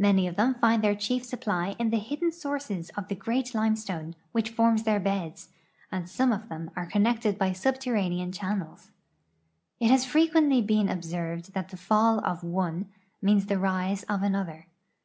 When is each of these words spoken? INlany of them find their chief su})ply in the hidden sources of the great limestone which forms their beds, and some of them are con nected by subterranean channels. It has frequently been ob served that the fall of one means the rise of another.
INlany 0.00 0.28
of 0.28 0.34
them 0.34 0.54
find 0.54 0.82
their 0.82 0.96
chief 0.96 1.22
su})ply 1.22 1.76
in 1.78 1.90
the 1.90 2.00
hidden 2.00 2.32
sources 2.32 2.90
of 2.96 3.06
the 3.06 3.14
great 3.14 3.54
limestone 3.54 4.16
which 4.32 4.50
forms 4.50 4.82
their 4.82 4.98
beds, 4.98 5.50
and 5.92 6.10
some 6.10 6.32
of 6.32 6.48
them 6.48 6.68
are 6.74 6.90
con 6.90 7.04
nected 7.04 7.38
by 7.38 7.52
subterranean 7.52 8.32
channels. 8.32 8.90
It 9.78 9.92
has 9.92 10.04
frequently 10.04 10.62
been 10.62 10.90
ob 10.90 11.04
served 11.04 11.52
that 11.52 11.68
the 11.68 11.76
fall 11.76 12.18
of 12.24 12.42
one 12.42 12.88
means 13.22 13.46
the 13.46 13.56
rise 13.60 14.02
of 14.08 14.24
another. 14.24 14.66